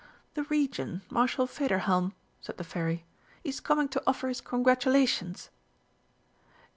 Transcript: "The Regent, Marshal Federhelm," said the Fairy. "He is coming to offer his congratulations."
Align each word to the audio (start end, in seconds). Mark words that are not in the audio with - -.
"The 0.33 0.41
Regent, 0.45 1.03
Marshal 1.11 1.45
Federhelm," 1.45 2.13
said 2.41 2.57
the 2.57 2.63
Fairy. 2.63 3.05
"He 3.43 3.49
is 3.49 3.59
coming 3.59 3.87
to 3.89 4.01
offer 4.07 4.29
his 4.29 4.41
congratulations." 4.41 5.51